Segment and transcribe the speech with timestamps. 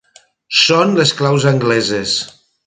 [0.59, 2.17] Són les claus angleses.